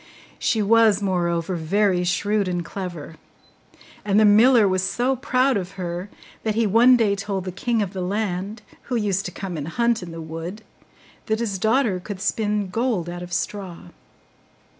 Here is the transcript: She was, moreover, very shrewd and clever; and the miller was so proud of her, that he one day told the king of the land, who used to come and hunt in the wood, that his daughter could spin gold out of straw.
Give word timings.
She 0.39 0.63
was, 0.63 0.99
moreover, 0.99 1.55
very 1.55 2.03
shrewd 2.03 2.47
and 2.47 2.65
clever; 2.65 3.17
and 4.03 4.19
the 4.19 4.25
miller 4.25 4.67
was 4.67 4.81
so 4.81 5.15
proud 5.15 5.57
of 5.57 5.73
her, 5.73 6.09
that 6.41 6.55
he 6.55 6.65
one 6.65 6.97
day 6.97 7.15
told 7.15 7.43
the 7.45 7.51
king 7.51 7.83
of 7.83 7.93
the 7.93 8.01
land, 8.01 8.63
who 8.85 8.95
used 8.95 9.25
to 9.25 9.31
come 9.31 9.57
and 9.57 9.67
hunt 9.67 10.01
in 10.01 10.09
the 10.11 10.19
wood, 10.19 10.63
that 11.27 11.37
his 11.39 11.59
daughter 11.59 11.99
could 11.99 12.19
spin 12.19 12.69
gold 12.71 13.09
out 13.11 13.21
of 13.21 13.31
straw. 13.31 13.89